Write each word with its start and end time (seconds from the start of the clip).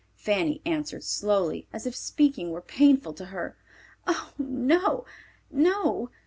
Fanny 0.15 0.63
answered 0.65 1.03
slowly, 1.03 1.67
as 1.71 1.85
if 1.85 1.95
speaking 1.95 2.49
were 2.49 2.59
painful 2.59 3.13
to 3.13 3.25
her, 3.25 3.55
"Oh, 4.07 4.31
no, 4.39 5.05
no! 5.51 6.09